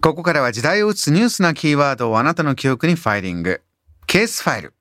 [0.00, 3.60] ここからは時代を映すニュースなキーワードをあなたの記憶にファイリング。
[4.06, 4.74] ケースファイル。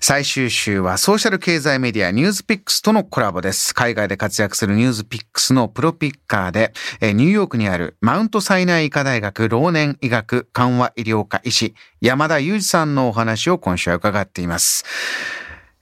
[0.00, 3.74] 最終週はソーシャル経済メディアニュースピックスとのコラボです。
[3.74, 6.72] 海外で活躍するニュースピックスのプロピッカーで、
[7.02, 14.86] ニューヨークにあるマウントサイナイ医科大学老年医学緩和医療科医師山田裕二さんのお話を今週は伺っています。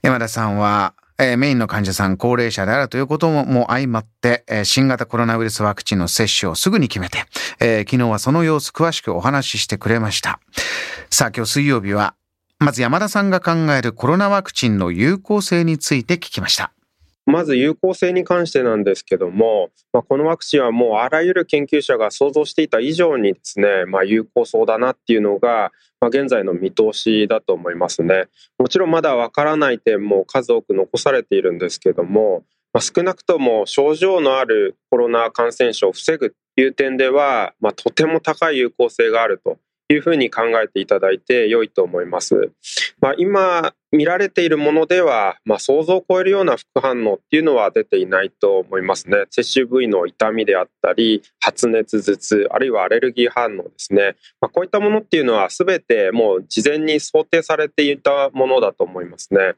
[0.01, 7.25] 山田さんは、えーメインの患者さん、高齢者であるということもも相まって、えー新型コロナウイルスワクチンの接種をすぐに決めて、
[7.59, 10.39] えー昨日はその様子詳しくお話ししてくれました。
[11.11, 12.15] さあ今日水曜日は、
[12.57, 16.71] まず山田さんが考えるコロナワクチンの有効性について聞きました。
[17.25, 28.25] まず有効性に関してなんですけども、まあ、このワクチンはもうあらゆる研究者が想像していた以上にですね、まあ、有効そうだなっていうのが、まあ、現在の見通しだと思いますね。
[28.57, 32.43] もちろんまだわからない点も数多く残されているんですけども、
[32.73, 39.57] まあ、少なくとも症状のあるコロナ感染症を防ぐという点では、まあ、とても高い有効性があると
[39.93, 42.51] いうふうに考えていただいて良いと思います。
[42.99, 49.25] まあ、今見られているものでは、まあ、想像を超えるような副反応っていうのは出ていないと思いますね。
[49.29, 54.15] 接種部位の痛みであったり、発熱、頭痛、あるいはアレルギー反応ですね。
[54.39, 59.55] まあ、こういったものっていうのは全てもう事前に想定されていたものだと思いますね。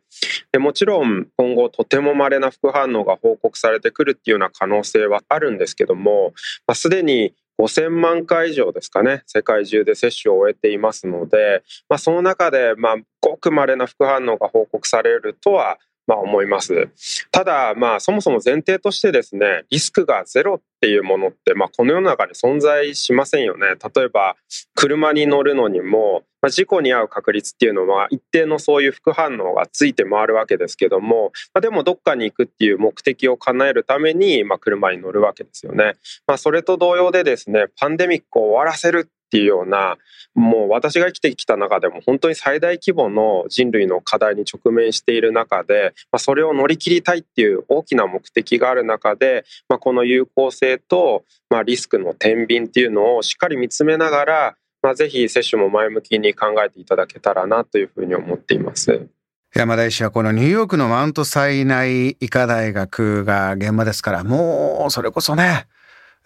[0.51, 6.33] でもちろん今後とても稀な副反応が報告されてくるっていうような可能性はあるんですけども、
[6.65, 16.89] まあ、すでに5000万回以上ですかね、世界中で接種を終えていますので、まあ、その中で、まあ、ごく稀な副反応が報告されるとは、まあ、思います。
[17.31, 23.67] ただ、まあ、そもそも前提としてですね、リスクがゼロっていうものって、まあ、この世の中に存在しませんよね。
[23.95, 24.35] 例えば、
[24.75, 35.93] 車に乗るのにも、まあ、事故に遭う確率っていうのは一定のそういう副反応がついて回るわけですけども、まあ、でもどっかに行くっていう目的を叶えるために、まあ、車に乗るわけですよね。
[36.27, 39.97] まあ、それと同様でですね、パンデミックを終わらせるっていうような、
[40.35, 59.07] もう私が生きてきた中でも本当に最大規模の人類の課題に直面している中で、まあ、それを乗り切りたいっていう大きな目的がある中で、まあ、この有効性と、まあ、リスクの天秤っていうのをしっかり見つめながら、まあ、ぜひ接種も前向きに考えていただけたらなというふうに思っています。
[59.55, 65.67] 山田医師はこのニューヨークのマウントサイナイ医科大学が現場ですから、もうそれこそね、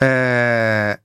[0.01, 0.99] えー、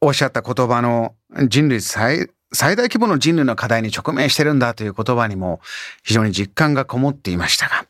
[0.00, 1.15] おっしゃった言葉の
[1.48, 5.60] 人類最最大規模の人類の課題に直面してるんだという言葉にも
[6.04, 7.86] 非常に実感がこもっていましたが、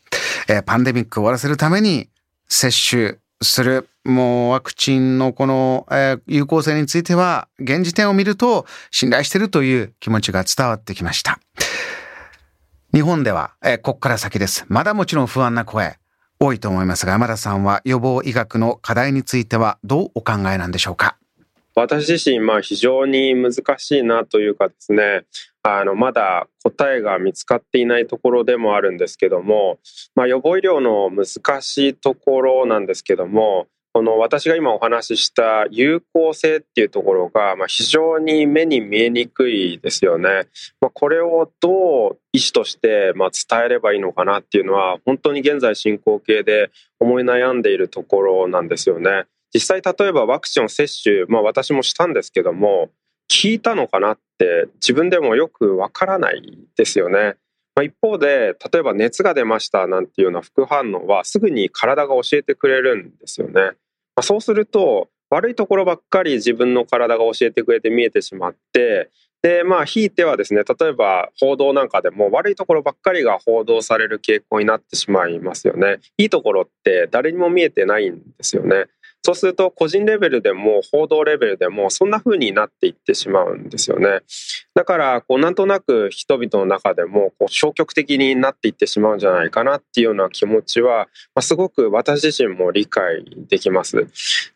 [0.49, 2.09] えーパンデミックを終わらせるために
[2.49, 11.39] 接種する、もうワクチンのこの、えー有効性については、現時点を見ると信頼してるという気持ちが伝わってきました。
[12.95, 14.65] 日本では、えーここから先です。
[14.69, 15.99] まだもちろん不安な声、
[16.41, 21.17] 多いと思いますが、山田さんは予防医学の課題についてはどうお考えなんでしょうか？
[21.79, 25.27] 私自身、まあ、非常に難しいなというかですね、
[25.63, 29.79] あの、まだ答えが見つかっていないところでもあるんですけども、
[30.15, 40.49] まあ、予防医療の難しいところなんですけども、この私が今お話しした有効性っていうところが、まあ、非常に目に見えにくいですよね。
[40.81, 46.71] まあ、これをどう医師としてま伝えればいいのかなっていうのは、本当に現在進行形で
[47.01, 49.27] 思い悩んでいるところなんですよね。
[49.53, 52.91] 実際例えばワクチンを接種、まあ、私もしたんですけども
[53.29, 57.37] 効いたのかなって自分でもよくわからないですよね。
[57.75, 63.53] まあ、一方で例えば熱が出ましたなんていうような副反応はすぐに体が教えてくれるんですよね。
[63.55, 63.73] ま
[64.17, 69.11] あ、そうすると悪いところばっかり自分の体が教えてくれて見えてしまって
[69.43, 75.99] でまあひいてはですね例えば報道なんかでも悪いところばっかりが報道される傾向になってしまいますよね。
[76.17, 78.87] いいところって誰にも見えてないんですよね。
[79.22, 84.21] そうすると個人レベルでも報道レベルでもそんな風になっていってしまうんですよね。
[84.75, 94.07] だからこうなんとなく人々の中でもこう消極的になっていってしまうんじゃないかなっていうような気持ちは、ま、すごく私自身も理解できます。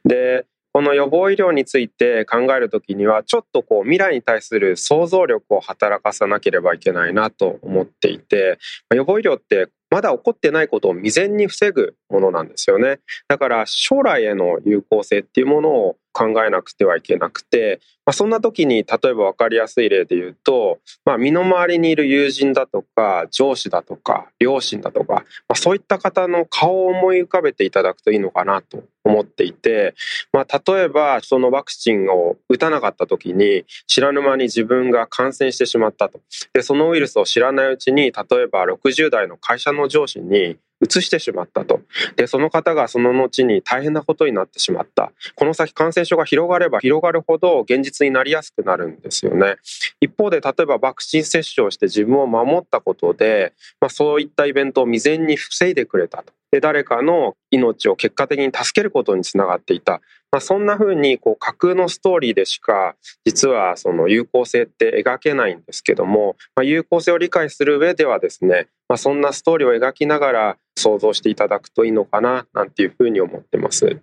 [0.04, 8.58] でこの予防医療について考えるときにはちょっとこう未来に対する想像力を働かさなければいけないなと思っていて
[8.94, 13.00] 予防医療ってまだ起こってないことを未然に防ぐものなんですよね。
[13.28, 29.94] だから将来への有効性っていうものを考えなくてはいけなくて、まあ、そんな時に例えば分かりやすい例で言うと、まあ、身の回りにいる友人だとか上司だとか両親だとか、まあ、そういった方の顔を思い浮かべていただくといいのかなと思っていて、
[30.32, 36.20] まあ、例えばそのワクチンを打たなかった時に知らぬ間に自分が感染してしまったと
[36.52, 41.80] でそのウイルスを知らないうちに例えば60代の会社のの上司に移してしまったと。
[42.16, 45.12] で、その方がその後に大変なことになってしまった。
[45.34, 49.56] この先感染症が広がれば広がるほど現実になりやすくなるんですよね。
[50.00, 56.32] 一方で、例えばワクチン接種をして自分を守ったことで、まあ、そういったイベントを未然に防いでくれたと。
[56.50, 60.00] で、誰かの命を結果的に助けることにつながっていた。
[60.32, 62.94] まあ、そんな風にこう架空のストーリーでしか
[63.24, 74.00] 実はその有効性って描けないんですけども、まあ、有効性を理解する上ではですね、まあ、そんなストーリーを描きながら想像していただくといいのかななんていうふうに思ってます。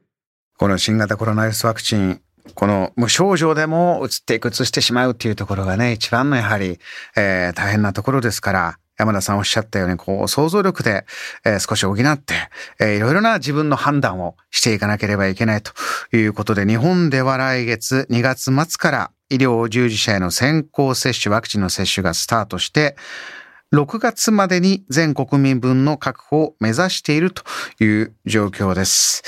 [0.57, 2.21] この新型コロナウイルスワクチン
[2.55, 6.79] この無症状でも移っていく、移してしまうっていうところがね、一番のやはり、
[7.15, 11.05] えー、大変なところですから、山田さんおっしゃったように、こう、想像力で、
[11.45, 12.33] え、少し補って、
[12.79, 15.71] え、いろいろな自分の判断をしていかなければいけないと
[16.15, 22.95] いうことで、日本では来月2月末から医療従事者への先行接種、ワクチンの接種がスタートして、
[23.73, 27.43] 6月までに全国民分の確保を目指していると
[27.83, 29.23] いう状況です。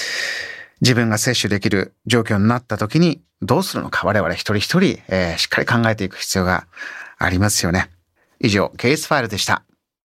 [0.82, 6.68] 自分が接種できる状況になった時にどうするのか我々一人一人、えー、しっかり考えていく必要が
[7.18, 7.90] ありますよね。
[8.40, 9.69] 以上、ケースファイルでした。